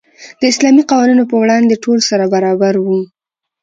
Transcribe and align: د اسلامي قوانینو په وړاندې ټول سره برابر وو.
د 0.39 0.41
اسلامي 0.51 0.83
قوانینو 0.91 1.23
په 1.31 1.35
وړاندې 1.43 1.81
ټول 1.83 1.99
سره 2.09 2.23
برابر 2.33 2.73
وو. 2.85 2.99